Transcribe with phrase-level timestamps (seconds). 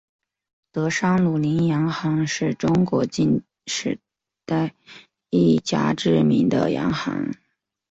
[0.71, 3.99] 德商鲁麟洋行是中国近代史
[4.47, 4.71] 上
[5.29, 7.35] 一家知名的洋行。